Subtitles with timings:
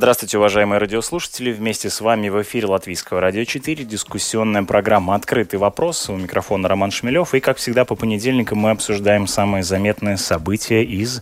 [0.00, 1.52] Здравствуйте, уважаемые радиослушатели.
[1.52, 6.08] Вместе с вами в эфире Латвийского радио 4 дискуссионная программа «Открытый вопрос».
[6.08, 7.34] У микрофона Роман Шмелев.
[7.34, 11.20] И, как всегда, по понедельникам мы обсуждаем самые заметные события из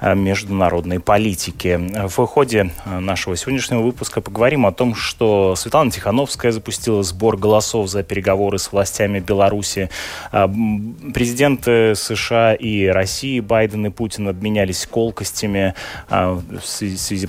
[0.00, 2.06] э, международной политики.
[2.06, 7.88] В ходе э, нашего сегодняшнего выпуска поговорим о том, что Светлана Тихановская запустила сбор голосов
[7.88, 9.90] за переговоры с властями Беларуси.
[10.30, 15.74] Президенты США и России Байден и Путин обменялись колкостями
[16.08, 17.28] в связи,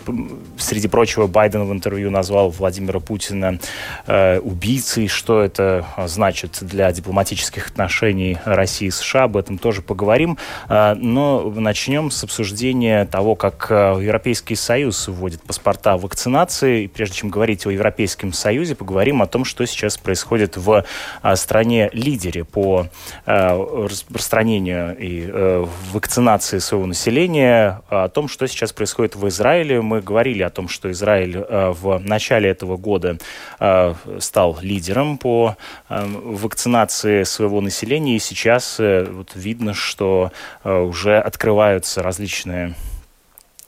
[0.59, 3.59] Среди прочего, Байден в интервью назвал Владимира Путина
[4.05, 5.07] э, убийцей.
[5.07, 9.23] Что это значит для дипломатических отношений России и США?
[9.23, 10.37] Об этом тоже поговорим.
[10.69, 16.83] Э, но начнем с обсуждения того, как э, Европейский Союз вводит паспорта вакцинации.
[16.83, 20.85] И прежде чем говорить о Европейском Союзе, поговорим о том, что сейчас происходит в
[21.23, 22.87] э, стране-лидере по
[23.25, 29.81] э, распространению и э, вакцинации своего населения, о том, что сейчас происходит в Израиле.
[29.81, 33.17] Мы говорили о том, что Израиль э, в начале этого года
[33.59, 35.55] э, стал лидером по
[35.89, 40.31] э, вакцинации своего населения, и сейчас вот видно, что
[40.63, 42.73] уже открываются различные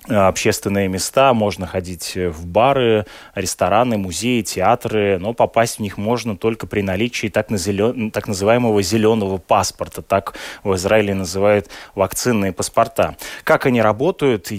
[0.08, 6.67] общественные места, можно ходить в бары, рестораны, музеи, театры, но попасть в них можно только
[6.67, 8.11] при наличии так, на зелен...
[8.11, 13.16] так называемого зеленого паспорта, так в Израиле называют вакцинные паспорта.
[13.45, 14.52] Как они работают,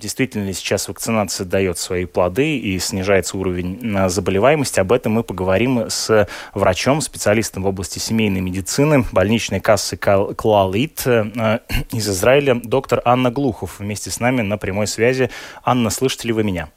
[0.00, 4.80] действительно ли сейчас вакцинация дает свои плоды и снижается уровень э, заболеваемости.
[4.80, 11.60] Об этом мы поговорим с врачом, специалистом в области семейной медицины, больничной кассы Клалит э,
[11.92, 15.30] из Израиля, доктор Анна Глухов вместе с нами на прямой связи.
[15.62, 16.70] Анна, слышите ли вы меня?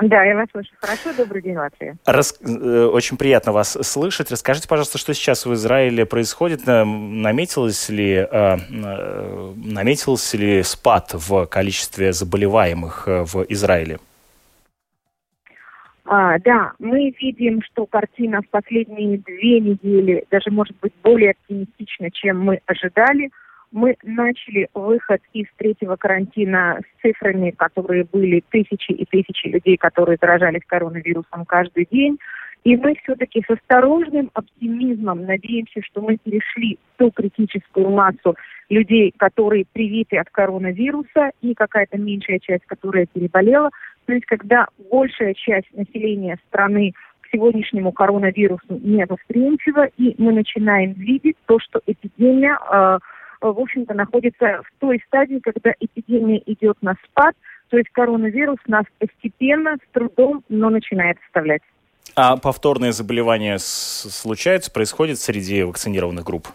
[0.00, 1.12] Да, я вас слышу хорошо.
[1.16, 1.96] Добрый день, Латвия.
[2.04, 2.36] Рас...
[2.40, 4.30] Э, очень приятно вас слышать.
[4.30, 6.66] Расскажите, пожалуйста, что сейчас в Израиле происходит?
[6.66, 13.98] Наметилось ли, э, э, наметился ли спад в количестве заболеваемых в Израиле?
[16.06, 22.10] А, да, мы видим, что картина в последние две недели даже может быть более оптимистична,
[22.10, 23.30] чем мы ожидали–
[23.74, 30.16] мы начали выход из третьего карантина с цифрами, которые были тысячи и тысячи людей, которые
[30.20, 32.18] заражались коронавирусом каждый день.
[32.62, 38.36] И мы все-таки с осторожным оптимизмом надеемся, что мы перешли ту критическую массу
[38.70, 43.70] людей, которые привиты от коронавируса, и какая-то меньшая часть, которая переболела.
[44.06, 46.92] То есть, когда большая часть населения страны
[47.22, 52.98] к сегодняшнему коронавирусу не восприимчива, и мы начинаем видеть то, что эпидемия э,
[53.40, 57.34] в общем-то, находится в той стадии, когда эпидемия идет на спад,
[57.68, 61.62] то есть коронавирус нас постепенно, с трудом, но начинает оставлять.
[62.16, 66.48] А повторные заболевания случаются, происходят среди вакцинированных групп?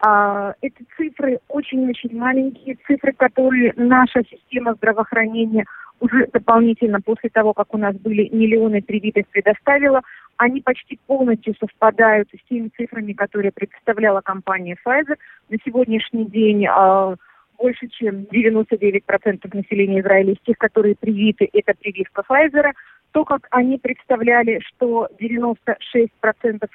[0.00, 5.64] А, эти цифры очень-очень маленькие, цифры, которые наша система здравоохранения
[6.00, 10.02] уже дополнительно после того, как у нас были миллионы привитых предоставила,
[10.36, 15.16] они почти полностью совпадают с теми цифрами, которые представляла компания Pfizer.
[15.48, 17.16] На сегодняшний день э,
[17.58, 22.72] больше чем 99% населения Израиля из тех, которые привиты, это прививка Pfizer.
[23.12, 26.08] То, как они представляли, что 96%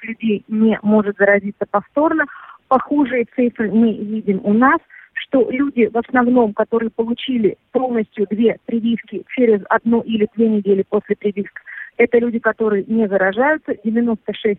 [0.02, 2.24] людей не может заразиться повторно,
[2.68, 4.78] похожие цифры мы видим у нас,
[5.12, 11.16] что люди в основном, которые получили полностью две прививки через одну или две недели после
[11.16, 11.60] прививки,
[12.00, 14.56] это люди, которые не заражаются, 96%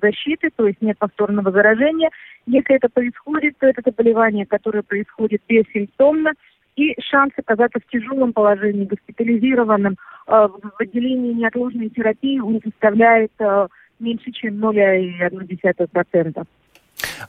[0.00, 2.10] защиты, то есть нет повторного заражения.
[2.46, 6.30] Если это происходит, то это заболевание, которое происходит бессимптомно,
[6.76, 13.66] и шанс оказаться в тяжелом положении, госпитализированным э, в отделении неотложной терапии он составляет э,
[13.98, 16.46] меньше, чем 0,1%.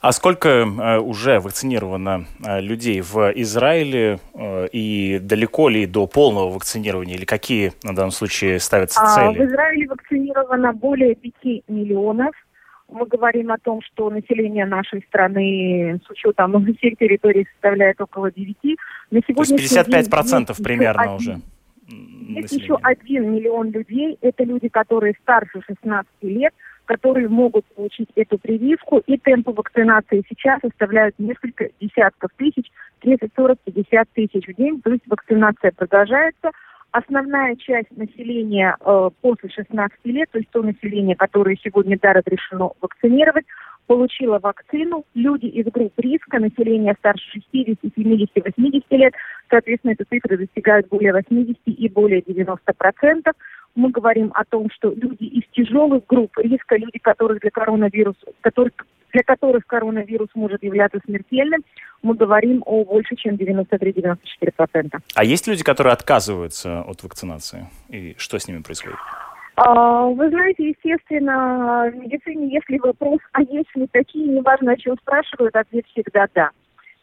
[0.02, 6.50] А сколько э, уже вакцинировано э, людей в Израиле э, и далеко ли до полного
[6.50, 9.46] вакцинирования или какие на данном случае ставятся а, цели?
[9.46, 12.36] В Израиле вакцинировано более 5 миллионов.
[12.90, 18.56] Мы говорим о том, что население нашей страны с учетом всех территорий составляет около 9.
[19.12, 21.40] На То есть 55% процентов примерно уже.
[21.88, 24.18] Есть еще один миллион людей.
[24.22, 26.54] Это люди, которые старше 16 лет–
[26.86, 32.70] которые могут получить эту прививку, и темпы вакцинации сейчас составляют несколько десятков тысяч,
[33.00, 36.52] 30, 40, 50 тысяч в день, то есть вакцинация продолжается.
[36.92, 42.74] Основная часть населения э, после 16 лет, то есть то население, которое сегодня да, разрешено
[42.82, 43.46] вакцинировать,
[43.88, 49.14] получила вакцину, люди из групп риска, население старше 60, 70, 80 лет,
[49.50, 53.34] соответственно, эти цифры достигают более 80 и более 90 процентов.
[53.76, 58.74] Мы говорим о том, что люди из тяжелых групп риска, люди, которые для коронавируса, которых,
[59.12, 61.64] для которых коронавирус может являться смертельным,
[62.04, 65.00] мы говорим о больше, чем 93-94%.
[65.16, 67.68] А есть люди, которые отказываются от вакцинации?
[67.90, 69.00] И что с ними происходит?
[69.56, 74.96] А, вы знаете, естественно, в медицине, если вопрос, а есть ли такие, неважно, о чем
[74.98, 76.50] спрашивают, ответ всегда «да».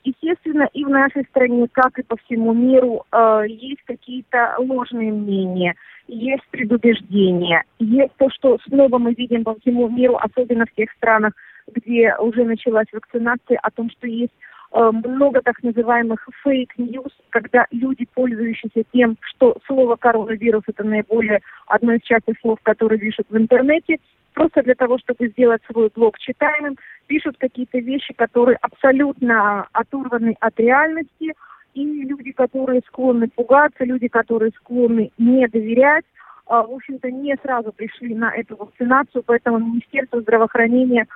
[0.04, 5.74] Естественно, и в нашей стране, как и по всему миру, э, есть какие-то ложные мнения,
[6.08, 11.34] есть предубеждения, есть то, что снова мы видим по всему миру, особенно в тех странах,
[11.72, 14.32] где уже началась вакцинация, о том, что есть
[14.72, 21.40] Э, много так называемых fake news, когда люди, пользующиеся тем, что слово коронавирус это наиболее
[21.66, 23.98] одно из частых слов, которые пишут в интернете,
[24.40, 30.58] просто для того, чтобы сделать свой блог читаемым, пишут какие-то вещи, которые абсолютно оторваны от
[30.58, 31.34] реальности,
[31.74, 36.06] и люди, которые склонны пугаться, люди, которые склонны не доверять,
[36.46, 41.06] а, в общем-то, не сразу пришли на эту вакцинацию, поэтому Министерство здравоохранения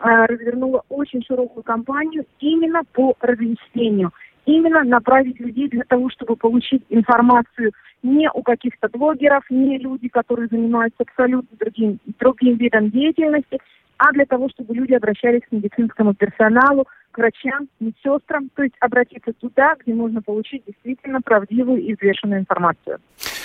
[0.00, 4.12] а, развернуло очень широкую кампанию именно по разъяснению,
[4.46, 7.72] именно направить людей для того, чтобы получить информацию
[8.02, 13.58] не у каких-то блогеров, не люди, которые занимаются абсолютно другим, другим видом деятельности,
[13.98, 19.32] а для того, чтобы люди обращались к медицинскому персоналу, к врачам, медсестрам, то есть обратиться
[19.34, 22.98] туда, где можно получить действительно правдивую и взвешенную информацию.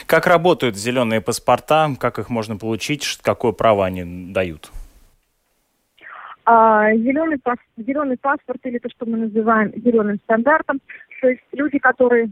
[0.08, 4.72] Как работают зеленые паспорта, как их можно получить, какое право они дают?
[6.50, 7.42] А, зеленый,
[7.76, 10.80] зеленый паспорт или то, что мы называем зеленым стандартом,
[11.20, 12.30] то есть люди, которые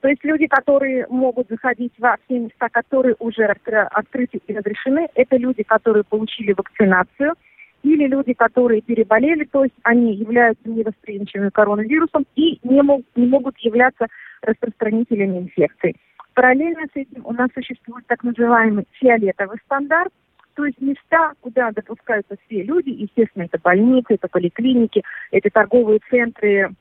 [0.00, 5.36] то есть люди, которые могут заходить во все места, которые уже открыты и разрешены, это
[5.36, 7.34] люди, которые получили вакцинацию,
[7.82, 13.58] или люди, которые переболели, то есть они являются невосприимчивыми коронавирусом и не, мог, не могут
[13.58, 14.06] являться
[14.42, 15.96] распространителями инфекции.
[16.34, 20.12] Параллельно с этим у нас существует так называемый фиолетовый стандарт,
[20.58, 26.74] то есть места, куда допускаются все люди, естественно, это больницы, это поликлиники, это торговые центры,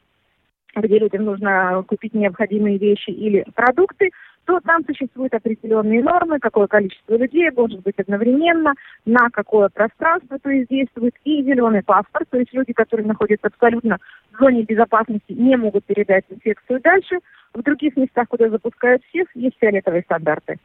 [0.76, 4.10] где людям нужно купить необходимые вещи или продукты,
[4.46, 8.74] то там существуют определенные нормы, какое количество людей может быть одновременно,
[9.06, 14.00] на какое пространство, то есть действует и зеленый паспорт, то есть люди, которые находятся абсолютно
[14.32, 17.20] в зоне безопасности, не могут передать инфекцию дальше.
[17.54, 20.58] В других местах, куда запускают всех, есть фиолетовые стандарты.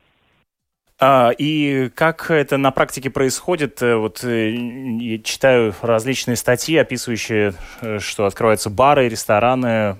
[1.05, 3.83] А, и как это на практике происходит?
[3.83, 9.97] Э, вот э, я читаю различные статьи, описывающие, э, что открываются бары, рестораны,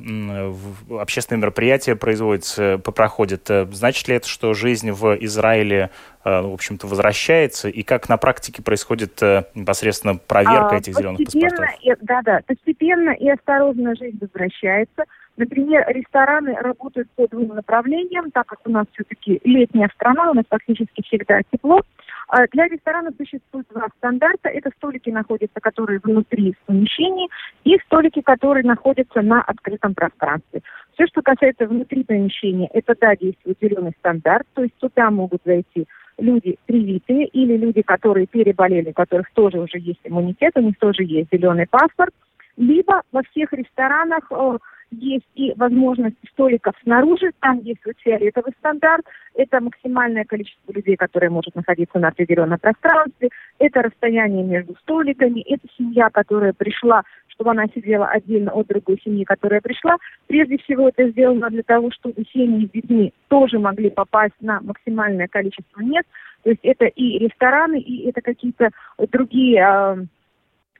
[0.89, 3.51] общественные мероприятия производятся, проходят.
[3.73, 5.91] Значит ли это, что жизнь в Израиле,
[6.23, 7.69] в общем-то, возвращается?
[7.69, 9.21] И как на практике происходит
[9.57, 11.67] непосредственно проверка а, этих зеленых паспортов?
[12.03, 15.03] Да-да, постепенно и осторожно жизнь возвращается–
[15.37, 20.44] Например, рестораны работают по двум направлениям, так как у нас все-таки летняя страна, у нас
[20.49, 21.81] фактически всегда тепло.
[22.29, 24.49] А для ресторанов существует два стандарта.
[24.49, 27.29] Это столики находятся, которые внутри помещений,
[27.64, 30.62] и столики, которые находятся на открытом пространстве.
[30.94, 35.86] Все, что касается внутри помещения, это, да, действует зеленый стандарт, то есть туда могут зайти
[36.19, 41.05] люди привитые или люди, которые переболели, у которых тоже уже есть иммунитет, у них тоже
[41.05, 42.15] есть зеленый паспорт.
[42.56, 44.58] Либо во всех ресторанах э,
[44.93, 51.55] есть и возможность столиков снаружи, там действует фиолетовый стандарт, это максимальное количество людей, которые может
[51.55, 58.06] находиться на определенном пространстве, это расстояние между столиками, это семья, которая пришла, чтобы она сидела
[58.06, 59.96] отдельно от другой семьи, которая пришла.
[60.27, 65.29] Прежде всего это сделано для того, чтобы семьи с детьми тоже могли попасть на максимальное
[65.29, 66.06] количество мест,
[66.43, 68.70] то есть это и рестораны, и это какие-то
[69.11, 69.99] другие а,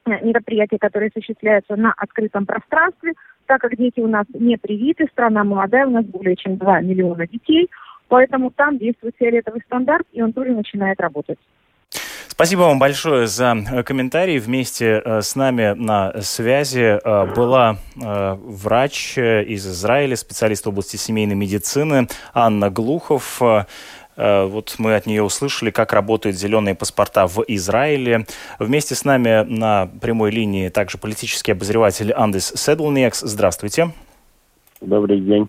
[0.07, 3.13] мероприятия, которые осуществляются на открытом пространстве,
[3.47, 7.27] так как дети у нас не привиты, страна молодая, у нас более чем 2 миллиона
[7.27, 7.71] детей,
[8.09, 11.39] поэтому там действует фиолетовый стандарт, и он тоже начинает работать.
[12.33, 14.39] Спасибо вам большое за э, комментарий.
[14.39, 22.09] Вместе э, с нами на связи э, была врач из Израиля, специалист области семейной медицины
[22.33, 23.41] Анна Глухов.
[24.17, 28.27] Э, вот мы от нее услышали, как работают зеленые паспорта в Израиле.
[28.59, 33.21] Вместе с нами на прямой линии также политический обозреватель Андес Седлнекс.
[33.21, 33.93] Здравствуйте.
[34.83, 35.49] Добрый день.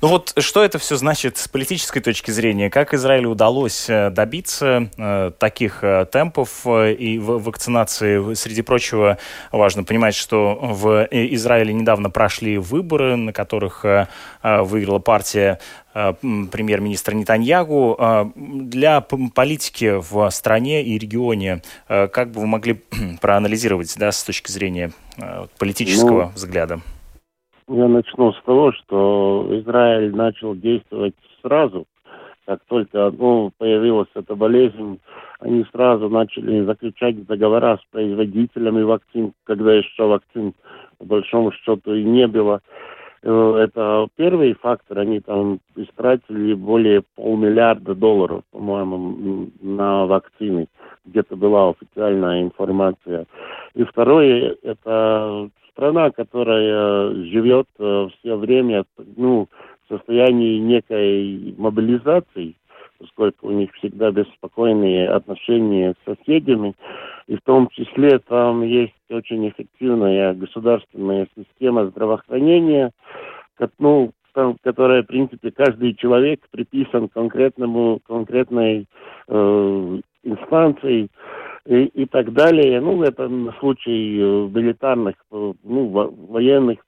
[0.00, 2.70] Ну вот что это все значит с политической точки зрения?
[2.70, 8.32] Как Израилю удалось э, добиться э, таких э, темпов э, и в вакцинации?
[8.32, 9.18] Среди прочего,
[9.50, 14.08] важно понимать, что в Израиле недавно прошли выборы, на которых э,
[14.42, 15.58] э выиграла партия
[15.92, 17.96] э, премьер-министра Нетаньягу.
[17.98, 22.80] Э, для политики в стране и регионе, как бы вы могли
[23.20, 24.92] проанализировать да, с точки зрения
[25.58, 26.80] политического ну, взгляда?
[27.68, 31.86] Я начну с того, что Израиль начал действовать сразу,
[32.44, 35.00] как только ну, появилась эта болезнь,
[35.38, 40.54] они сразу начали заключать договора с производителями вакцин, когда еще вакцин
[40.98, 42.60] по большому счету и не было.
[43.22, 44.98] Э, это первый фактор.
[44.98, 50.66] Они там истратили более полмиллиарда долларов, по-моему, на вакцины.
[51.04, 53.26] Где-то была официальная информация.
[53.74, 58.84] И второе, это страна, которая живет э, все время
[59.16, 59.48] ну,
[59.84, 62.54] в состоянии некой мобилизации,
[62.98, 66.74] поскольку у них всегда беспокойные отношения с соседями,
[67.26, 72.92] и в том числе там есть очень эффективная государственная система здравоохранения,
[73.78, 74.12] ну,
[74.62, 78.86] которая, в принципе, каждый человек приписан конкретному, конкретной
[79.28, 81.08] э, инстанции,
[81.66, 82.80] и, и так далее.
[82.80, 86.78] Ну, это на случай э, милитарных, э, ну, военных,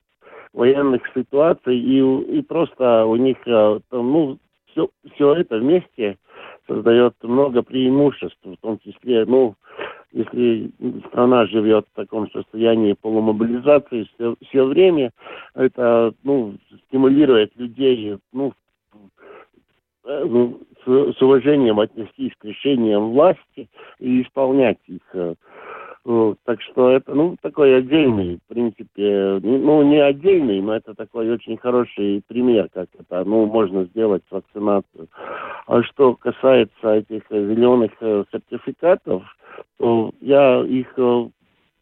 [0.52, 1.98] военных ситуаций, и,
[2.38, 6.18] и просто у них, э, ну, все, все это вместе
[6.66, 9.54] создает много преимуществ, в том числе, ну,
[10.12, 10.70] если
[11.08, 15.10] страна живет в таком состоянии полумобилизации все, все время,
[15.54, 16.54] это, ну,
[16.88, 18.52] стимулирует людей, ну,
[20.04, 23.68] ну с, с уважением отнестись к решениям власти
[23.98, 25.02] и исполнять их.
[25.14, 25.34] Э,
[26.44, 31.56] так что это, ну, такой отдельный, в принципе, ну, не отдельный, но это такой очень
[31.56, 35.08] хороший пример, как это, ну, можно сделать вакцинацию.
[35.66, 39.22] А что касается этих зеленых э, сертификатов,
[39.78, 41.28] то я их э,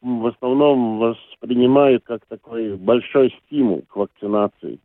[0.02, 4.78] в основном воспринимаю как такой большой стимул к вакцинации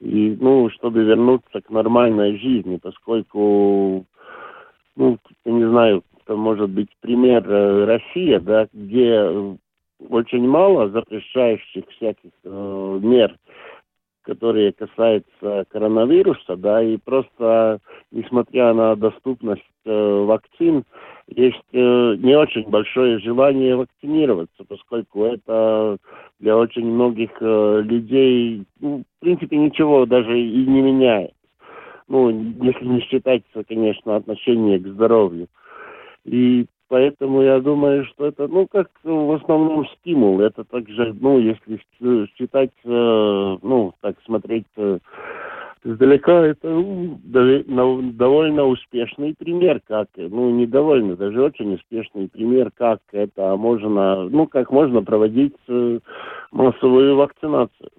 [0.00, 4.06] и, ну, чтобы вернуться к нормальной жизни, поскольку,
[4.96, 9.56] ну, я не знаю, это может быть пример э, Россия, да, где
[10.08, 13.36] очень мало запрещающих всяких э, мер,
[14.22, 20.84] которые касаются коронавируса, да, и просто, несмотря на доступность э, вакцин,
[21.28, 25.96] есть э, не очень большое желание вакцинироваться, поскольку это
[26.38, 31.32] для очень многих э, людей, ну, в принципе, ничего даже и не меняет.
[32.08, 35.46] Ну, если не считать, конечно, отношение к здоровью.
[36.24, 40.40] И поэтому я думаю, что это, ну, как в основном стимул.
[40.40, 41.80] Это также, ну, если
[42.36, 44.98] считать, э, ну, так смотреть э,
[45.84, 53.00] издалека это ну, довольно успешный пример, как, ну, не довольно, даже очень успешный пример, как
[53.12, 56.00] это можно, ну, как можно проводить э,
[56.50, 57.90] массовую вакцинацию.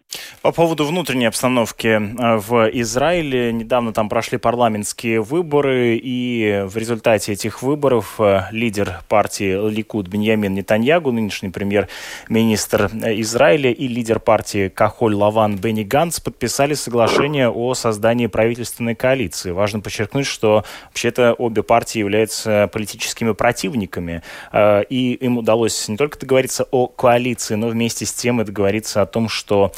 [0.42, 3.54] По поводу внутренней обстановки э, в Израиле.
[3.54, 10.56] Недавно там прошли парламентские выборы, и в результате этих выборов э, лидер партии Ликуд Беньямин
[10.56, 18.26] Нетаньягу, нынешний премьер-министр Израиля, и лидер партии Кахоль Лаван Бенни Ганс подписали соглашение о создании
[18.26, 19.52] правительственной коалиции.
[19.52, 26.18] Важно подчеркнуть, что вообще-то обе партии являются политическими противниками, э, и им удалось не только
[26.18, 29.72] договориться о коалиции, но вместе с тем и договориться о том, что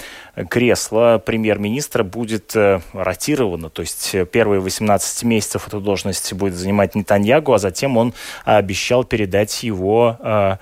[0.54, 6.94] кресло премьер-министра будет э, ротировано, то есть э, первые 18 месяцев эту должность будет занимать
[6.94, 8.14] Нетаньягу, а затем он
[8.46, 10.58] обещал передать его э,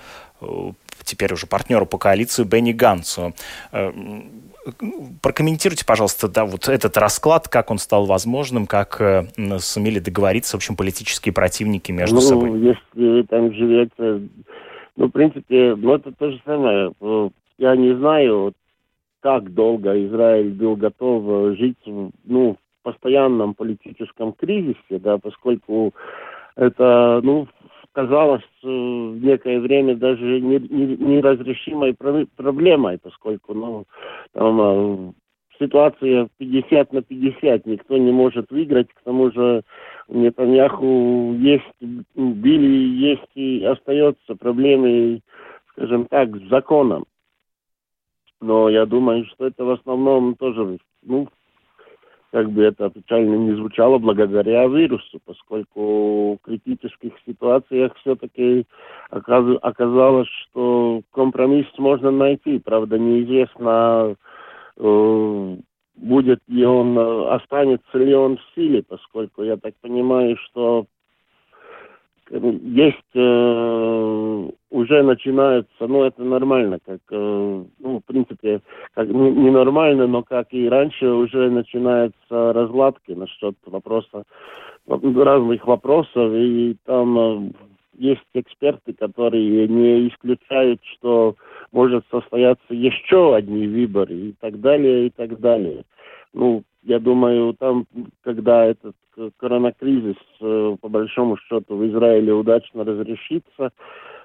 [1.03, 3.33] теперь уже партнеру по коалиции Бенни Гансу.
[5.21, 9.27] Прокомментируйте, пожалуйста, да, вот этот расклад, как он стал возможным, как э,
[9.59, 12.61] сумели договориться, в общем, политические противники между ну, собой.
[12.61, 14.29] Если там живете,
[14.95, 16.93] ну, в принципе, ну, это то же самое.
[17.57, 18.53] Я не знаю,
[19.21, 21.77] как долго Израиль был готов э, жить
[22.25, 25.93] ну, в постоянном политическом кризисе, да, поскольку
[26.55, 27.47] это, ну,
[27.93, 31.95] казалось э, некое время даже неразрешимой
[32.35, 33.85] проблемой, поскольку, ну,
[34.33, 35.11] там э,
[35.59, 39.61] ситуация 50 на 50, никто не может выиграть, к тому же
[40.07, 41.63] Нетаньяху есть,
[42.15, 45.21] били, есть и остается проблемы,
[45.73, 47.05] скажем так, с законом.
[48.41, 51.27] Но я думаю, что это в основном тоже, ну,
[52.31, 58.65] как бы это печально не звучало, благодаря вирусу, поскольку в критических ситуациях все-таки
[59.09, 62.57] оказалось, что компромисс можно найти.
[62.59, 64.15] Правда, неизвестно,
[64.77, 65.57] э,
[65.95, 66.97] будет ли он,
[67.29, 70.85] останется ли он в силе, поскольку я так понимаю, что
[72.31, 78.61] есть э, уже начинается, ну это нормально, как э, ну в принципе
[78.93, 84.23] как не, не нормально, но как и раньше уже начинаются разладки насчет вопроса
[84.87, 87.51] разных вопросов и там э,
[87.97, 91.35] есть эксперты, которые не исключают, что
[91.71, 95.83] может состояться еще одни выборы и так далее, и так далее.
[96.33, 97.85] Ну, я думаю, там,
[98.23, 98.95] когда этот
[99.37, 100.15] коронакризис,
[100.81, 103.71] по большому счету, в Израиле удачно разрешится,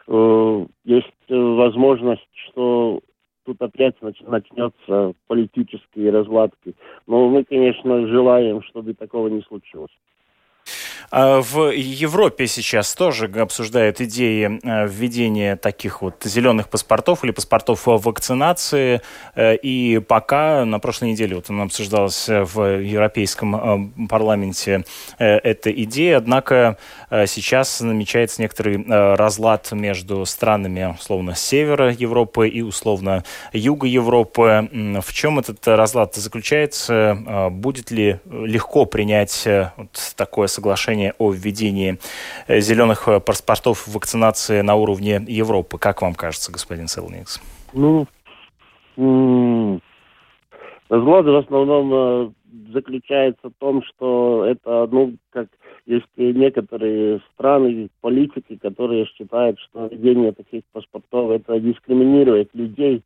[0.09, 3.01] э, есть возможность, что
[3.45, 6.75] тут опять начнется политические разладки.
[7.07, 9.93] Но мы, конечно, желаем, чтобы такого не случилось.
[11.11, 17.83] А в Европе сейчас тоже обсуждают идеи э, введения таких вот зеленых паспортов или паспортов
[17.87, 19.01] вакцинации.
[19.35, 24.85] Э, и пока на прошлой неделе вот она обсуждалась в Европейском э, парламенте
[25.19, 26.79] эта идея, однако
[27.11, 34.69] сейчас намечается некоторый разлад между странами, условно, севера Европы и, условно, юга Европы.
[35.03, 37.49] В чем этот разлад заключается?
[37.51, 41.99] Будет ли легко принять вот такое соглашение решение о введении
[42.49, 45.79] э, зеленых э, паспортов вакцинации на уровне Европы.
[45.79, 47.41] Как вам кажется, господин Селникс?
[47.73, 48.07] Ну,
[50.89, 52.31] разлад в основном э,
[52.73, 55.49] заключается в том, что это, ну, как
[55.87, 63.03] есть некоторые страны, политики, которые считают, что введение таких паспортов это дискриминирует людей,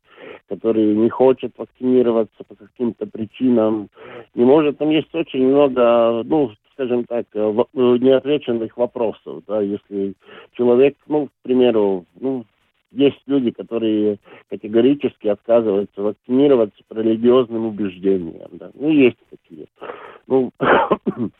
[0.49, 3.89] которые не хотят вакцинироваться по каким-то причинам.
[4.35, 10.15] Не может, там есть очень много, ну, скажем так, неотвеченных вопросов, да, если
[10.53, 12.45] человек, ну, к примеру, ну,
[12.91, 14.17] есть люди, которые
[14.49, 19.67] категорически отказываются вакцинироваться по религиозным убеждениям, да, ну, есть такие.
[20.27, 20.51] Ну,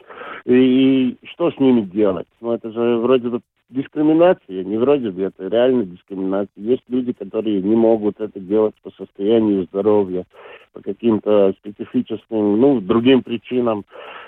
[0.46, 2.28] и, что с ними делать?
[2.40, 3.42] Ну, это же вроде бы
[3.72, 6.52] дискриминация, не вроде бы, это реально дискриминация.
[6.56, 10.26] Есть люди, которые не могут это делать по состоянию здоровья,
[10.74, 13.86] по каким-то специфическим, ну, другим причинам.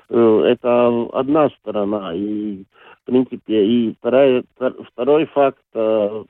[0.09, 2.13] Э, это одна сторона.
[2.15, 2.63] И,
[3.03, 4.43] в принципе, и вторая,
[4.93, 6.23] второй факт, э,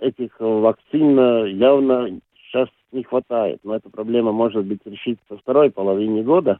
[0.00, 3.60] этих вакцин явно сейчас не хватает.
[3.64, 6.58] Но эта проблема может быть решиться во второй половине года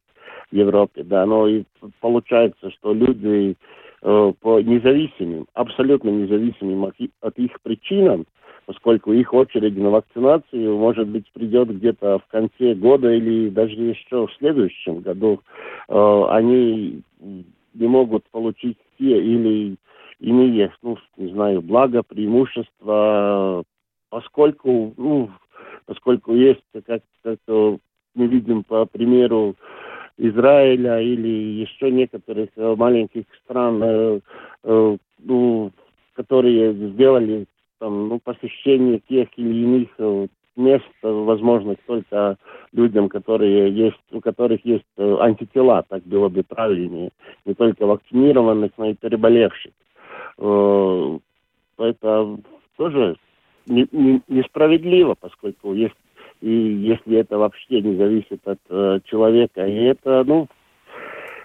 [0.50, 1.64] в Европе, да, но и
[2.00, 3.56] получается, что люди
[4.02, 8.26] э, по независимым, абсолютно независимым от, их причинам,
[8.66, 14.26] поскольку их очередь на вакцинацию, может быть, придет где-то в конце года или даже еще
[14.26, 15.40] в следующем году,
[15.88, 17.00] э, они
[17.78, 19.76] не могут получить те или
[20.18, 23.64] иные, ну, не знаю, блага, преимущества,
[24.08, 25.30] поскольку, ну,
[25.84, 29.54] поскольку есть, как, как мы видим по примеру
[30.18, 34.20] Израиля или еще некоторых э, маленьких стран, э,
[34.64, 35.72] э, ну,
[36.14, 37.46] которые сделали
[37.78, 42.36] там, ну, посещение тех или иных э, мест возможно только
[42.72, 47.10] людям, которые есть, у которых есть э, антитела, так было бы правильнее,
[47.44, 49.72] не только вакцинированных, но и переболевших.
[50.38, 51.18] Э,
[51.78, 52.38] это
[52.76, 53.16] тоже
[53.66, 55.94] не, не, несправедливо, поскольку есть
[56.42, 60.48] и если это вообще не зависит от э, человека, и это, ну,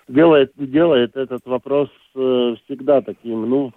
[0.09, 3.71] делает делает этот вопрос всегда таким, ну,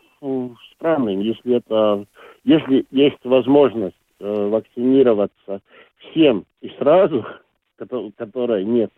[0.74, 2.04] странным, если это
[2.44, 5.60] если есть возможность вакцинироваться
[5.98, 7.24] всем и сразу,
[8.16, 8.90] которой нет,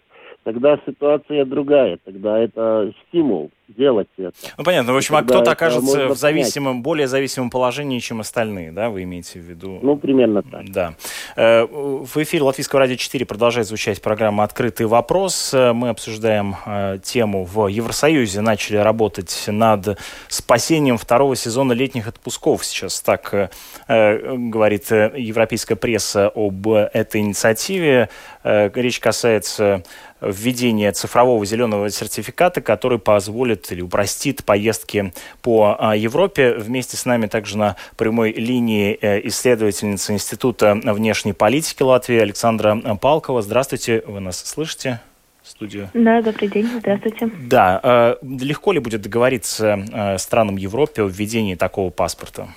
[0.45, 4.33] тогда ситуация другая, тогда это стимул делать это.
[4.57, 4.93] Ну, понятно.
[4.93, 6.85] В общем, а кто-то окажется в зависимом, понять.
[6.85, 9.79] более зависимом положении, чем остальные, да, вы имеете в виду?
[9.83, 10.71] Ну, примерно так.
[10.71, 10.95] Да.
[11.37, 15.53] Э, в эфире Латвийского радио 4 продолжает звучать программа «Открытый вопрос».
[15.53, 18.41] Мы обсуждаем э, тему в Евросоюзе.
[18.41, 19.99] Начали работать над
[20.29, 22.65] спасением второго сезона летних отпусков.
[22.65, 23.51] Сейчас так
[23.89, 28.09] э, говорит европейская пресса об этой инициативе.
[28.45, 29.83] Речь касается
[30.21, 36.55] введения цифрового зеленого сертификата, который позволит или упростит поездки по а, Европе.
[36.55, 43.43] Вместе с нами также на прямой линии э, исследовательница Института внешней политики Латвии Александра Палкова.
[43.43, 45.01] Здравствуйте, вы нас слышите?
[45.43, 45.89] студию.
[45.95, 47.31] Да, добрый день, здравствуйте.
[47.49, 52.49] Да, э, легко ли будет договориться э, странам Европы о введении такого паспорта?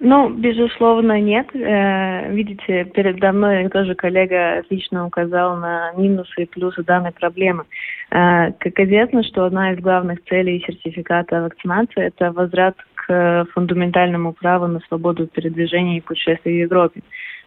[0.00, 1.48] Ну, безусловно, нет.
[1.52, 7.64] Видите, передо мной тоже коллега отлично указал на минусы и плюсы данной проблемы.
[8.10, 14.66] Э, как известно, что одна из главных целей сертификата вакцинации– это возврат к фундаментальному праву
[14.66, 17.00] на свободу передвижения и путешествий в Европе.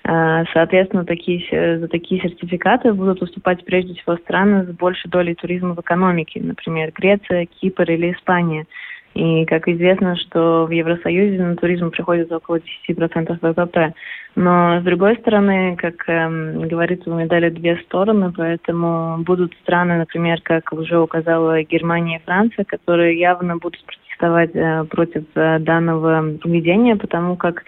[0.04, 5.80] Соответственно, такие, за такие сертификаты будут выступать прежде всего страны с большей долей туризма в
[5.80, 8.66] экономике, например, Греция, Кипр или Испания–
[9.14, 13.94] и, как известно, что в Евросоюзе на туризм приходится около 10% ВВП.
[14.36, 20.40] Но, с другой стороны, как эм, говорится, у медали две стороны, поэтому будут страны, например,
[20.42, 26.96] как уже указала Германия и Франция, которые явно будут протестовать э, против э, данного введения,
[26.96, 27.64] потому как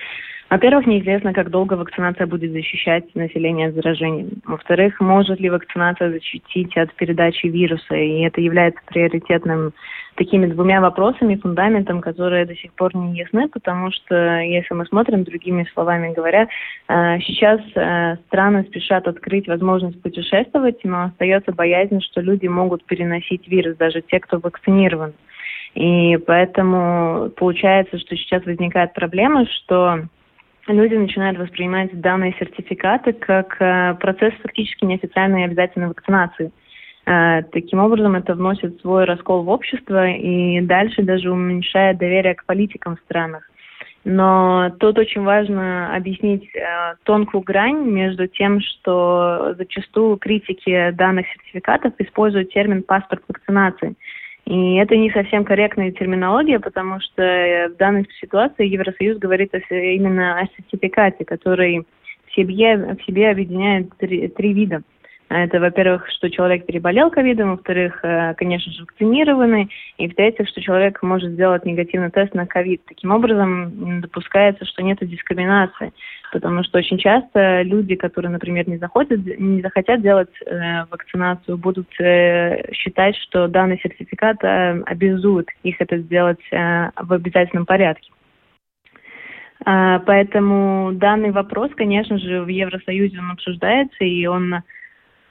[0.49, 4.27] во-первых, неизвестно, как долго вакцинация будет защищать население от заражения.
[4.45, 9.73] Во-вторых, может ли вакцинация защитить от передачи вируса, и это является приоритетным
[10.15, 15.23] такими двумя вопросами, фундаментом, которые до сих пор не ясны, потому что, если мы смотрим,
[15.23, 16.47] другими словами говоря,
[16.87, 23.47] э, сейчас э, страны спешат открыть возможность путешествовать, но остается боязнь, что люди могут переносить
[23.47, 25.13] вирус, даже те, кто вакцинирован.
[25.75, 30.01] И поэтому получается, что сейчас возникает проблема, что
[30.67, 36.51] люди начинают воспринимать данные сертификаты как э, процесс фактически неофициальной и обязательной вакцинации.
[37.05, 42.45] Э, таким образом, это вносит свой раскол в общество и дальше даже уменьшает доверие к
[42.45, 43.49] политикам в странах.
[44.05, 51.93] Но тут очень важно объяснить э, тонкую грань между тем, что зачастую критики данных сертификатов
[51.99, 53.95] используют термин «паспорт вакцинации».
[54.45, 60.47] И это не совсем корректная терминология, потому что в данной ситуации Евросоюз говорит именно о
[60.47, 61.85] сертификате, который
[62.27, 64.81] в себе, в себе объединяет три, три вида.
[65.33, 69.67] Это, во-первых, что человек переболел ковидом, во-вторых, э, конечно же, вакцинированный,
[69.97, 72.83] и в-третьих, что человек может сделать негативный тест на ковид.
[72.85, 75.91] Таким образом, допускается, что нет дискриминации,
[76.31, 81.89] потому что очень часто люди, которые, например, не, заходят, не захотят делать э, вакцинацию, будут
[81.99, 88.11] э, считать, что данный сертификат э, обязует их это сделать э, в обязательном порядке.
[89.65, 94.61] А, поэтому данный вопрос, конечно же, в Евросоюзе он обсуждается, и он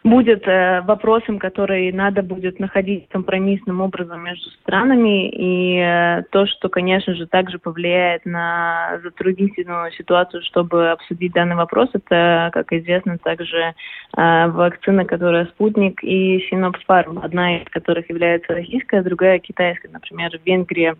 [0.05, 6.69] будет э, вопросом, который надо будет находить компромиссным образом между странами, и э, то, что,
[6.69, 13.75] конечно же, также повлияет на затруднительную ситуацию, чтобы обсудить данный вопрос, это, как известно, также
[14.17, 19.89] э, вакцина, которая «Спутник» и «Синопфарм», одна из которых является российская, другая китайская.
[19.89, 20.97] Например, Венгрия,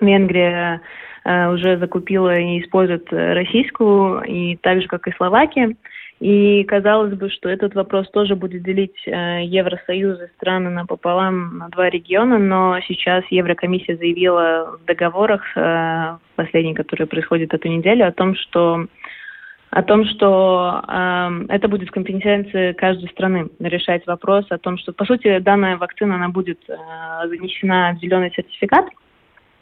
[0.00, 0.80] Венгрия
[1.24, 5.76] э, уже закупила и использует российскую, и так же, как и Словакия.
[6.22, 11.68] И казалось бы, что этот вопрос тоже будет делить э, Евросоюз и страны напополам на
[11.68, 18.12] два региона, но сейчас Еврокомиссия заявила в договорах, э, последний, который происходит эту неделю, о
[18.12, 18.86] том, что
[19.70, 24.92] о том, что э, это будет в компетенции каждой страны решать вопрос о том, что,
[24.92, 26.76] по сути, данная вакцина, она будет э,
[27.26, 28.86] занесена в зеленый сертификат,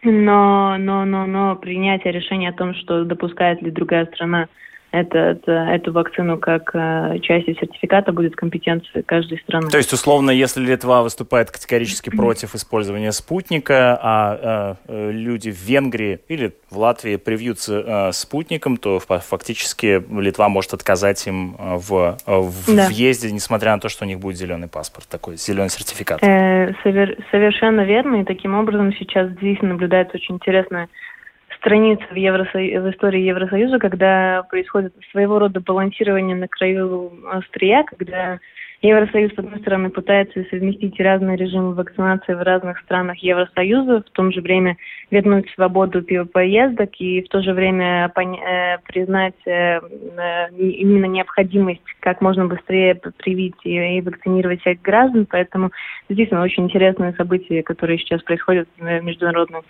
[0.03, 4.49] но, но, но, но принятие решения о том, что допускает ли другая страна
[4.93, 9.69] это, это, эту вакцину как э, часть сертификата будет компетенция каждой страны.
[9.71, 16.21] То есть, условно, если Литва выступает категорически против использования спутника, а э, люди в Венгрии
[16.29, 22.89] или в Латвии привьются э, спутником, то фактически Литва может отказать им в, в да.
[22.89, 26.23] въезде, несмотря на то, что у них будет зеленый паспорт, такой зеленый сертификат.
[26.23, 30.89] Э, совер, совершенно верно, и таким образом сейчас здесь наблюдается очень интересная
[31.61, 32.59] страница в, Евросо...
[32.59, 38.41] в истории Евросоюза, когда происходит своего рода балансирование на краю острия, когда
[38.83, 44.31] Евросоюз, с одной стороны, пытается совместить разные режимы вакцинации в разных странах Евросоюза, в то
[44.31, 44.79] же время
[45.11, 49.81] вернуть свободу поездок и в то же время э, признать э,
[50.57, 55.27] именно необходимость как можно быстрее привить и вакцинировать всех граждан.
[55.29, 55.73] Поэтому
[56.09, 59.63] действительно очень интересные события, которые сейчас происходят в международном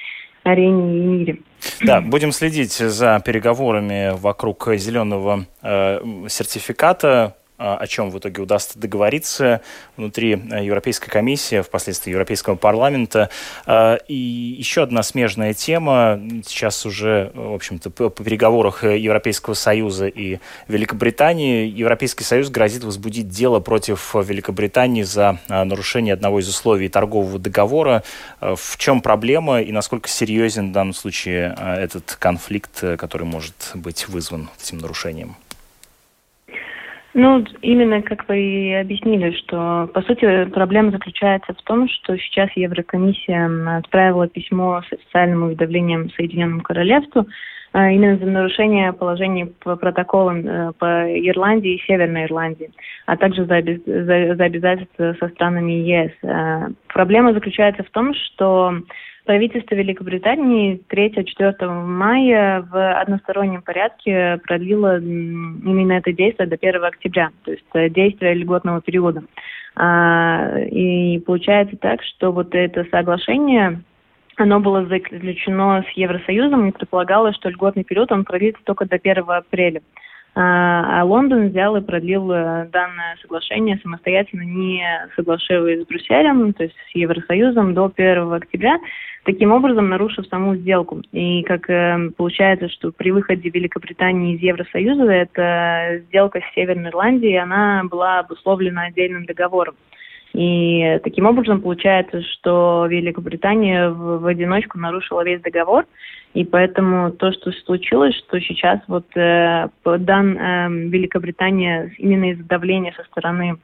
[0.44, 1.38] арене и мире.
[1.82, 9.60] Да, будем следить за переговорами вокруг зеленого э, сертификата о чем в итоге удастся договориться
[9.96, 13.28] внутри э, Европейской комиссии, впоследствии Европейского парламента.
[13.66, 16.18] А, и еще одна смежная тема.
[16.46, 23.60] Сейчас уже, в общем-то, по переговорах Европейского Союза и Великобритании Европейский Союз грозит возбудить дело
[23.60, 28.02] против Великобритании за а, нарушение одного из условий торгового договора.
[28.40, 34.48] В чем проблема и насколько серьезен в данном случае этот конфликт, который может быть вызван
[34.58, 35.36] этим нарушением?
[37.12, 42.50] Ну, именно как вы и объяснили, что, по сути, проблема заключается в том, что сейчас
[42.54, 47.26] Еврокомиссия отправила письмо с официальным уведомлением Соединенному Королевству
[47.72, 52.70] а, именно за нарушение положений по протоколам э, по Ирландии и Северной Ирландии,
[53.06, 56.12] а также за, за, за обязательства со странами ЕС.
[56.24, 58.74] А, проблема заключается в том, что
[59.24, 67.50] правительство Великобритании 3-4 мая в одностороннем порядке продлило именно это действие до 1 октября, то
[67.50, 69.22] есть э, действие льготного периода.
[69.76, 73.82] А, и получается так, что вот это соглашение
[74.36, 79.24] оно было заключено с Евросоюзом и предполагалось, что льготный период он продлится только до 1
[79.28, 79.82] апреля.
[80.34, 84.84] А, а Лондон взял и продлил э, данное соглашение самостоятельно, не
[85.16, 88.78] соглашиваясь с Брюсселем, то есть с Евросоюзом, до 1 октября,
[89.24, 91.02] таким образом нарушив саму сделку.
[91.10, 97.36] И как э, получается, что при выходе Великобритании из Евросоюза эта сделка с Северной Ирландией,
[97.36, 99.74] она была обусловлена отдельным договором.
[100.32, 105.86] И таким образом получается, что Великобритания в, в одиночку нарушила весь договор,
[106.34, 112.92] и поэтому то, что случилось, что сейчас вот э, дан э, Великобритания именно из-за давления
[112.96, 113.56] со стороны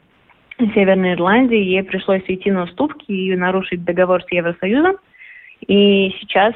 [0.58, 4.96] Северной Ирландии, ей пришлось идти на уступки и нарушить договор с Евросоюзом,
[5.60, 6.54] и сейчас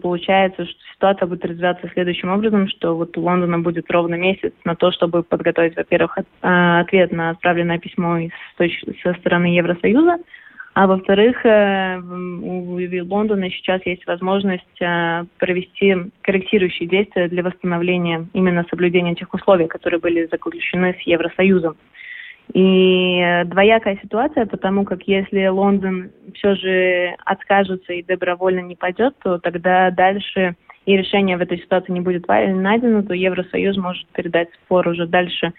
[0.00, 4.74] получается, что ситуация будет развиваться следующим образом, что вот у Лондона будет ровно месяц на
[4.74, 8.18] то, чтобы подготовить, во-первых, а, ответ на отправленное письмо
[8.56, 10.18] со стороны Евросоюза,
[10.74, 18.64] а во-вторых, э, у Лондона сейчас есть возможность э, провести корректирующие действия для восстановления именно
[18.70, 21.76] соблюдения тех условий, которые были заключены с Евросоюзом.
[22.52, 29.14] И э, двоякая ситуация, потому как если Лондон все же откажется и добровольно не пойдет,
[29.22, 34.48] то тогда дальше и решение в этой ситуации не будет найдено, то Евросоюз может передать
[34.64, 35.52] спор уже дальше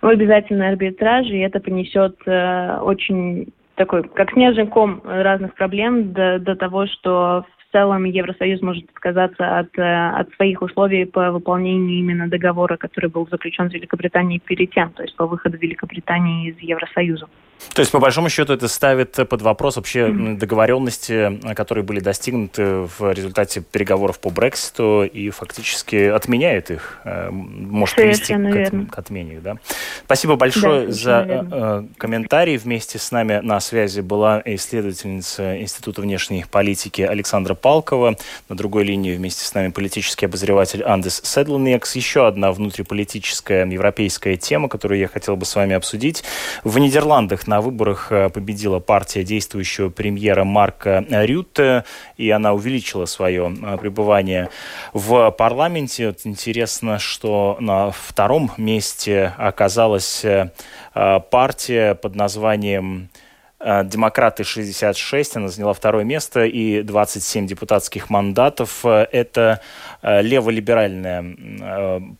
[0.00, 6.38] в обязательный арбитраж, и это принесет э, очень такой, как снежный ком разных проблем до,
[6.38, 12.28] до того, что целом Евросоюз может отказаться от, э, от своих условий по выполнению именно
[12.28, 17.26] договора, который был заключен с Великобританией перед тем, то есть по выходу Великобритании из Евросоюза.
[17.74, 23.12] То есть, по большому счету, это ставит под вопрос вообще договоренности, которые были достигнуты в
[23.12, 29.40] результате переговоров по Брекситу, и фактически отменяет их, э, может привести к, к отмене.
[29.40, 29.56] Да?
[30.04, 31.48] Спасибо большое да, за верно.
[31.52, 32.56] Э, комментарий.
[32.56, 38.16] Вместе с нами на связи была исследовательница Института внешней политики Александра Палкова.
[38.48, 41.96] На другой линии вместе с нами политический обозреватель Андес Седлнекс.
[41.96, 46.22] Еще одна внутриполитическая европейская тема, которую я хотел бы с вами обсудить.
[46.62, 51.84] В Нидерландах на выборах э, победила партия действующего премьера Марка Рютте,
[52.16, 54.48] и она увеличила свое э, пребывание
[54.92, 56.08] в парламенте.
[56.08, 60.50] Вот интересно, что на втором месте оказалась э,
[61.30, 63.08] партия под названием
[63.84, 68.84] демократы 66, она заняла второе место и 27 депутатских мандатов.
[68.84, 69.60] Э, это
[70.02, 71.24] э, леволиберальная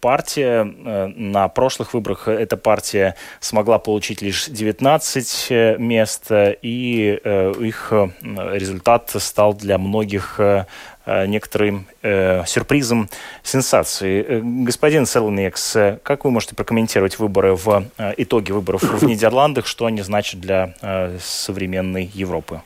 [0.01, 0.65] партия.
[0.65, 7.21] На прошлых выборах эта партия смогла получить лишь 19 мест, и
[7.61, 10.65] их результат стал для многих Э,
[11.07, 13.09] некоторым э, сюрпризом,
[13.43, 14.23] сенсацией.
[14.23, 19.87] Э, господин Селнекс, как вы можете прокомментировать выборы в э, итоги выборов в Нидерландах, что
[19.87, 22.61] они значат для э, современной Европы?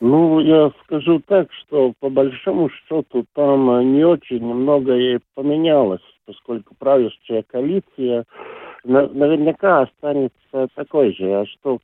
[0.00, 7.42] Ну, я скажу так, что по большому счету там не очень многое поменялось, поскольку правящая
[7.50, 8.24] коалиция
[8.84, 11.40] наверняка останется такой же.
[11.40, 11.78] А что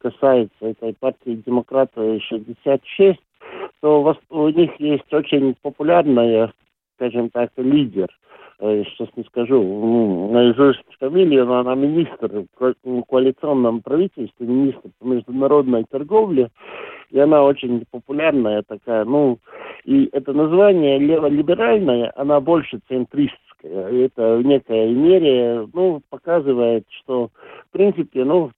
[0.00, 3.20] касается этой партии демократов 66,
[3.80, 6.52] то у них есть очень популярная,
[6.96, 8.08] скажем так, лидер.
[8.58, 15.04] Э, сейчас не скажу, ну, наизусть фамилию, но она министр в коалиционном правительстве, министр по
[15.04, 16.48] международной торговле,
[17.10, 19.38] и она очень популярная такая, ну,
[19.84, 23.45] и это название леволиберальное, она больше центристская.
[23.62, 27.30] И это в некой мере, ну, показывает, что,
[27.68, 28.50] в принципе, ну,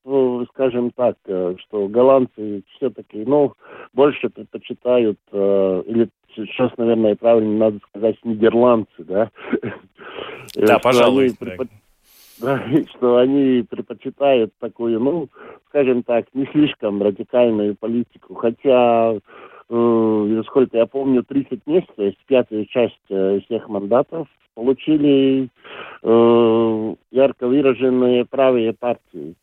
[0.52, 3.54] скажем так, э, что голландцы все-таки, ну,
[3.92, 9.30] больше предпочитают, э, или сейчас, наверное, правильно надо сказать, нидерландцы, да?
[10.54, 11.32] Да, пожалуй.
[12.40, 12.62] Да,
[12.96, 15.28] что они предпочитают такую, ну,
[15.68, 18.34] скажем так, не слишком радикальную политику.
[18.34, 19.18] Хотя,
[19.68, 25.48] э, насколько я помню, 30 месяцев, то есть пятая часть э, всех мандатов получили
[26.02, 29.34] э, ярко выраженные правые партии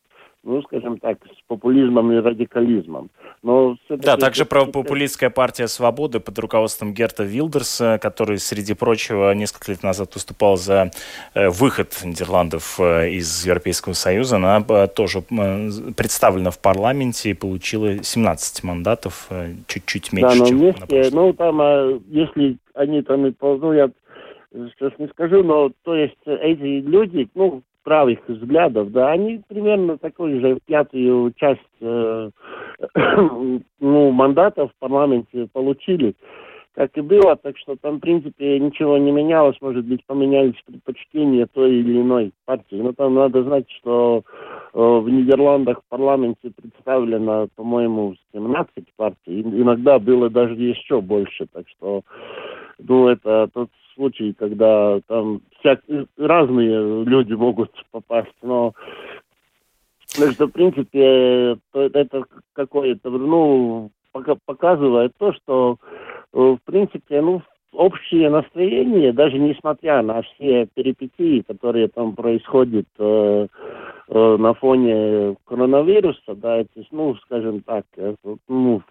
[0.46, 3.10] ну, скажем так, с популизмом и радикализмом.
[3.42, 9.82] Но да, также правопопулистская партия «Свободы» под руководством Герта Вилдерса, который, среди прочего, несколько лет
[9.82, 10.90] назад выступал за
[11.34, 18.02] э, выход Нидерландов э, из Европейского Союза, она э, тоже представлена в парламенте и получила
[18.02, 19.28] 17 мандатов,
[19.66, 23.90] чуть-чуть меньше, да, но чем вместе, Ну, там, а, если они там, ну, я
[24.52, 30.40] сейчас не скажу, но, то есть, эти люди, ну, правых взглядов, да, они примерно такой
[30.40, 32.30] же пятую часть э,
[33.80, 36.16] ну, мандатов в парламенте получили,
[36.74, 41.46] как и было, так что там, в принципе, ничего не менялось, может быть, поменялись предпочтения
[41.46, 44.24] той или иной партии, но там надо знать, что
[44.74, 51.68] э, в Нидерландах в парламенте представлено, по-моему, 17 партий, иногда было даже еще больше, так
[51.68, 52.02] что,
[52.80, 55.80] ну, это тот случай, когда там всяк...
[56.16, 58.72] разные люди могут попасть, но
[60.18, 63.90] так что, в принципе, это какое-то, ну,
[64.46, 65.76] показывает то, что,
[66.32, 73.46] э, в принципе, ну, общее настроение, даже несмотря на все перипетии, которые там происходят э,
[74.08, 77.84] э, на фоне коронавируса, да, это, ну, скажем так,
[78.48, 78.82] ну,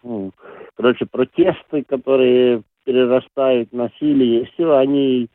[0.76, 5.28] короче, протесты, которые перерастают в насилие, все они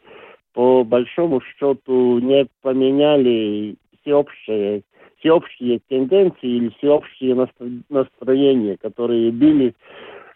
[0.54, 4.82] по большому счету не поменяли всеобщее,
[5.18, 7.48] всеобщие тенденции или всеобщие
[7.88, 9.74] настроения, которые были,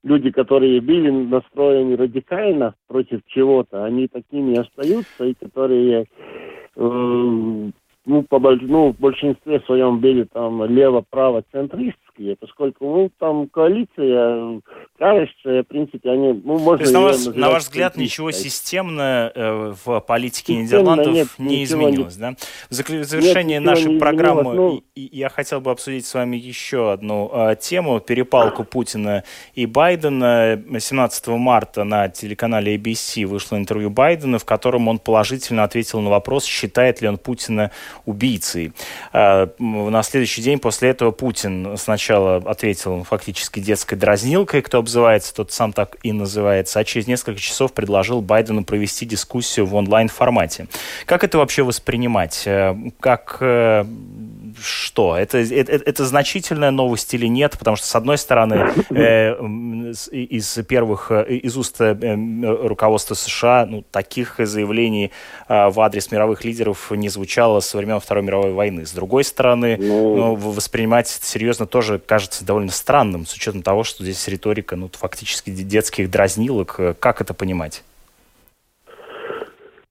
[0.02, 6.06] люди, которые были настроены радикально против чего-то, они такими остаются, и которые
[6.76, 7.70] э,
[8.06, 14.60] ну, по, ну, в большинстве своем были там лево-право-центристские, поскольку, ну, там коалиция,
[14.98, 16.78] кажется, в принципе, они, ну, можно...
[16.78, 21.28] То есть, на, вас, на ваш взгляд, ничего системно э, в политике системно Нидерландов нет,
[21.38, 22.20] не изменилось, не...
[22.20, 22.34] да?
[22.68, 24.82] В завершение нет, нашей программы ну...
[24.94, 30.62] я хотел бы обсудить с вами еще одну э, тему, перепалку Путина и Байдена.
[30.78, 36.44] 17 марта на телеканале ABC вышло интервью Байдена, в котором он положительно ответил на вопрос,
[36.44, 37.70] считает ли он Путина
[38.04, 38.72] убийцей.
[39.12, 45.52] А, на следующий день после этого Путин сначала ответил фактически детской дразнилкой, кто обзывается, тот
[45.52, 50.66] сам так и называется, а через несколько часов предложил Байдену провести дискуссию в онлайн-формате.
[51.06, 52.42] Как это вообще воспринимать?
[52.46, 53.84] Э, как э,
[54.62, 55.16] что?
[55.16, 57.56] Это, это, это значительная новость или нет?
[57.58, 59.34] Потому что, с одной стороны, э,
[60.10, 61.94] из первых, э, из уст э,
[62.66, 65.10] руководства США ну, таких заявлений
[65.48, 68.86] э, в адрес мировых лидеров не звучало со времен Второй мировой войны.
[68.86, 73.84] С другой стороны, ну, ну, воспринимать это серьезно тоже кажется довольно странным, с учетом того,
[73.84, 76.80] что здесь риторика ну, фактически детских дразнилок.
[76.98, 77.84] Как это понимать?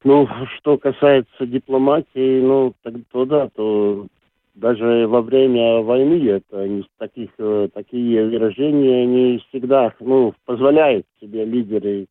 [0.04, 0.28] Ну,
[0.58, 4.08] что касается дипломатии, ну, так, то да, то
[4.54, 11.46] даже во время войны это не таких, э, такие выражения не всегда ну, позволяют себе
[11.46, 12.08] лидеры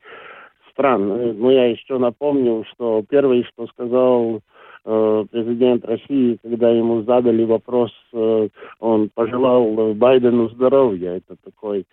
[0.70, 1.12] стран.
[1.12, 4.40] Э, но я еще напомню, что первое, что сказал э,
[4.84, 8.48] президент России, когда ему задали вопрос, э,
[8.80, 11.16] он пожелал Байдену здоровья.
[11.16, 11.86] Это такой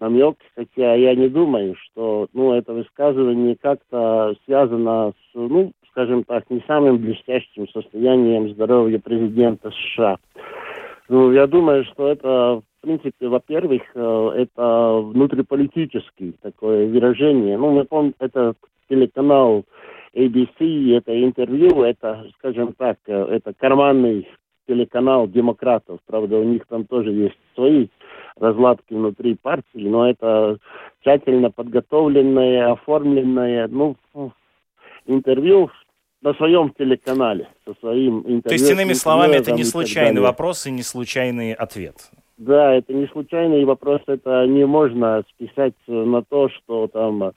[0.00, 6.50] намек, хотя я не думаю, что ну, это высказывание как-то связано с, ну, скажем так,
[6.50, 10.16] не самым блестящим состоянием здоровья президента США.
[11.08, 17.56] Ну, я думаю, что это, в принципе, во-первых, э, это внутриполитический такое выражение.
[17.56, 18.54] Ну, мы помним, это
[18.88, 19.64] телеканал
[20.14, 24.28] ABC, это интервью, это, скажем так, э, это карманный
[24.66, 26.00] телеканал демократов.
[26.06, 27.88] Правда, у них там тоже есть свои
[28.36, 30.58] разладки внутри партии, но это
[31.02, 33.96] тщательно подготовленное, оформленное, ну,
[35.06, 35.70] интервью
[36.22, 38.42] на своем телеканале со своим интервью.
[38.42, 42.10] То есть, иными словами, это не случайный вопрос и не случайный ответ.
[42.44, 47.32] Да, это не случайный вопрос, это не можно списать на то, что там,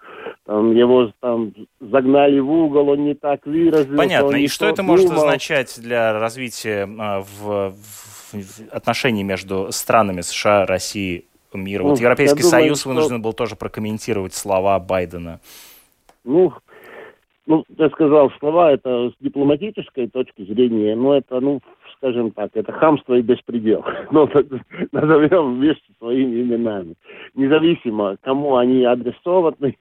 [0.47, 3.95] там его там загнали в угол, он не так выразился.
[3.95, 4.35] Понятно.
[4.37, 4.93] И что это думал.
[4.93, 11.83] может означать для развития в, в, в отношений между странами США, России, мира?
[11.83, 13.23] Ну, вот Европейский Союз думаю, вынужден что...
[13.23, 15.39] был тоже прокомментировать слова Байдена.
[16.23, 16.51] Ну,
[17.45, 21.61] ну, я сказал, слова это с дипломатической точки зрения, но это, ну,
[22.05, 23.83] скажем так, это хамство и беспредел.
[24.11, 24.29] Ну,
[24.91, 26.93] назовем вещи своими именами.
[27.33, 29.75] Независимо, кому они адресованы,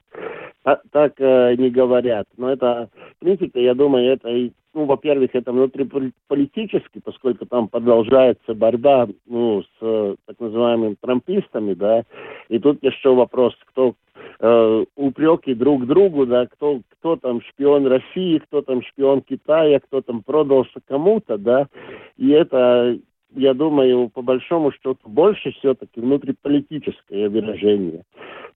[0.63, 2.27] так э, не говорят.
[2.39, 4.29] Но это, в принципе, я думаю, это,
[4.75, 12.05] ну, во-первых, это внутриполитически, поскольку там продолжается борьба, ну, с так называемыми трампистами, да,
[12.49, 13.95] и тут еще вопрос, кто
[14.41, 20.01] э, упреки друг другу, да, кто, кто там шпион России, кто там шпион Китая, кто
[20.03, 21.69] там продался кому-то, да,
[22.17, 22.99] и это,
[23.35, 28.03] я думаю, по большому счету больше все-таки внутриполитическое выражение.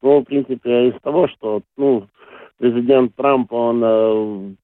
[0.03, 2.07] Ну, в принципе, из того, что, ну,
[2.59, 4.55] президент Трамп, он э,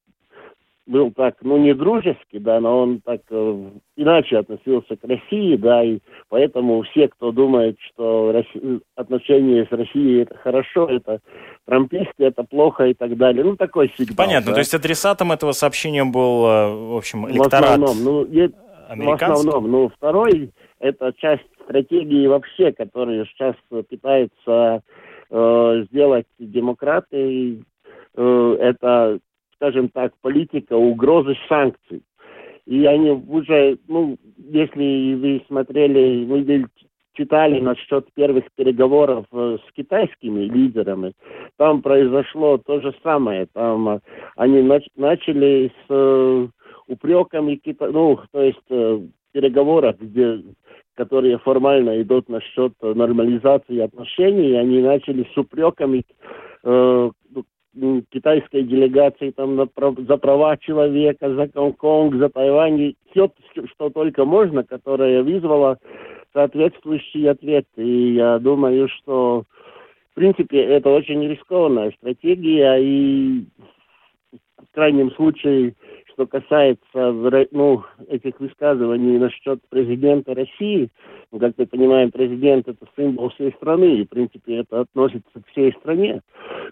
[0.85, 5.83] был так, ну, не дружеский, да, но он так э, иначе относился к России, да,
[5.83, 11.19] и Поэтому все, кто думает, что Россия, отношения с Россией это хорошо, это
[11.65, 13.43] трамписты, это плохо и так далее.
[13.43, 14.17] Ну, такой сигнал.
[14.17, 14.53] Понятно, да?
[14.55, 19.71] то есть адресатом этого сообщения был, э, в общем, электорат В основном, ну, в основном,
[19.71, 24.81] ну, второй, это часть стратегии вообще, которую сейчас пытаются
[25.29, 27.63] э, сделать демократы,
[28.15, 29.19] э, это,
[29.65, 32.03] скажем так, политика угрозы санкций.
[32.67, 36.67] И они уже, ну, если вы смотрели, вы
[37.13, 41.13] читали насчет первых переговоров э, с китайскими лидерами,
[41.57, 43.47] там произошло то же самое.
[43.53, 43.99] Там э,
[44.35, 46.47] они нач- начали с э,
[46.87, 47.87] упреками, Кита...
[47.87, 48.99] ну, то есть э,
[49.31, 50.43] переговоров, где
[50.95, 56.03] которые формально идут насчет нормализации отношений, они начали с упреками
[56.63, 57.11] э,
[58.09, 59.67] китайской делегации там на,
[60.07, 63.29] за права человека, за Гонконг, за Тайвань, все,
[63.73, 65.77] что только можно, которое вызвало
[66.33, 67.65] соответствующий ответ.
[67.77, 69.43] И я думаю, что
[70.11, 73.45] в принципе это очень рискованная стратегия, и
[74.31, 75.75] в крайнем случае
[76.15, 77.11] что касается
[77.51, 80.89] ну, этих высказываний насчет президента России,
[81.31, 85.47] ну, как мы понимаем, президент это символ всей страны, и, в принципе, это относится к
[85.51, 86.21] всей стране,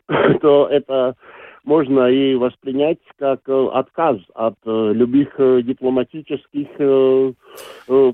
[0.42, 1.16] то это
[1.64, 6.68] можно и воспринять как э, отказ от э, любых э, дипломатических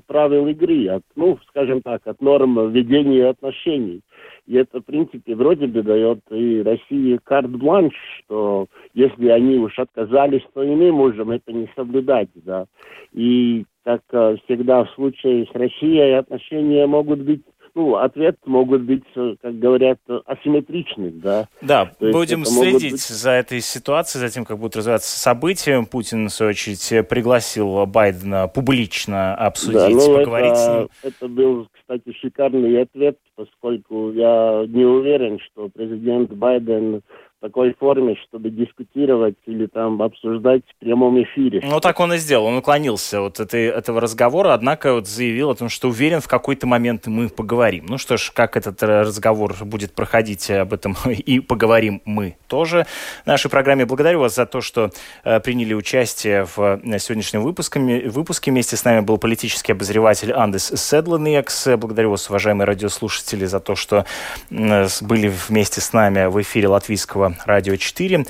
[0.06, 4.00] правил игры, от, ну, скажем так, от норм ведения отношений.
[4.46, 10.42] И это, в принципе, вроде бы дает и России карт-бланш, что если они уж отказались,
[10.52, 12.66] то и мы можем это не соблюдать, да.
[13.12, 14.02] И, как
[14.44, 17.42] всегда в случае с Россией, отношения могут быть
[17.74, 21.48] ну, ответ могут быть, э, как говорят, асимметричны, да.
[21.62, 23.00] Да, То будем следить быть...
[23.00, 25.84] за этой ситуацией, за тем, как будут развиваться события.
[25.90, 30.88] Путин, в свою очередь, пригласил Байдена публично обсудить, да, ну, поговорить это, с ним.
[31.02, 37.02] Это был, кстати, шикарный ответ, поскольку я не уверен, что президент Байден
[37.40, 41.60] такой форме, чтобы дискутировать или там обсуждать в прямом эфире.
[41.64, 42.46] Ну, так он и сделал.
[42.46, 46.66] Он уклонился от этой, этого разговора, однако вот заявил о том, что уверен, в какой-то
[46.66, 47.86] момент мы поговорим.
[47.88, 52.86] Ну что ж, как этот разговор будет проходить, об этом и поговорим мы тоже
[53.24, 53.86] в нашей программе.
[53.86, 54.90] Благодарю вас за то, что
[55.24, 57.80] э, приняли участие в э, сегодняшнем выпуске.
[58.08, 58.50] выпуске.
[58.50, 61.68] Вместе с нами был политический обозреватель Андес Седланекс.
[61.78, 64.04] Благодарю вас, уважаемые радиослушатели, за то, что
[64.50, 68.24] э, были вместе с нами в эфире латвийского Радио 4.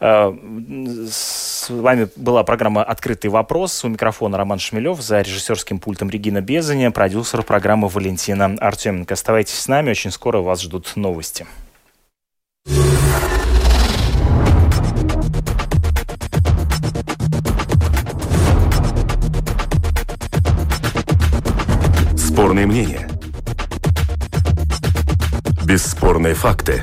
[0.00, 0.32] Э,
[1.10, 3.84] с вами была программа «Открытый вопрос».
[3.84, 9.14] У микрофона Роман Шмелев, за режиссерским пультом Регина Безаня, продюсер программы Валентина Артеменко.
[9.14, 11.46] Оставайтесь с нами, очень скоро вас ждут новости.
[22.16, 23.08] Спорные мнения.
[25.64, 26.82] Бесспорные факты.